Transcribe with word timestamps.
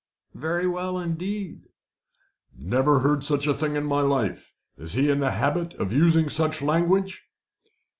"Very 0.33 0.65
well 0.65 0.97
indeed." 0.97 1.61
"Never 2.57 3.01
heard 3.01 3.23
such 3.23 3.45
a 3.45 3.53
thing 3.53 3.75
in 3.75 3.83
my 3.83 4.01
life! 4.01 4.51
Is 4.75 4.93
he 4.93 5.11
in 5.11 5.19
the 5.19 5.29
habit 5.29 5.75
of 5.75 5.93
using 5.93 6.27
such 6.27 6.63
language?" 6.63 7.27